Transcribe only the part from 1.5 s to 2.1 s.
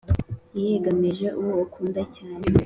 akunda